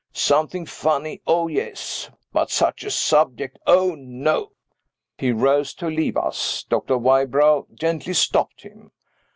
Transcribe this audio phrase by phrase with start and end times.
[0.13, 2.09] Something funny, oh yes.
[2.33, 4.53] But such a subject, oh no."
[5.19, 6.63] He rose to leave us.
[6.63, 6.97] Dr.
[6.97, 8.93] Wybrow gently stopped him.